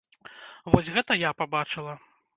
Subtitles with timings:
[0.75, 1.93] Вось гэта я пабачыла.